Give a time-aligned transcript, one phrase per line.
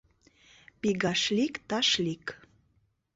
[0.79, 2.25] Пигашлик-ташлик